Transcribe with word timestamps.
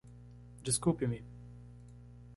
Desculpe-me! 0.63 1.19